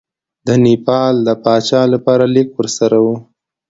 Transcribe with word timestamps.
د 0.47 0.49
نیپال 0.63 1.15
د 1.27 1.29
پاچا 1.43 1.81
لپاره 1.93 2.23
لیک 2.35 2.49
ورسره 2.59 2.97
وو. 3.05 3.15